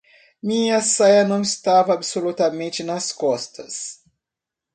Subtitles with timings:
[0.41, 4.01] Minha saia não estava absolutamente nas costas.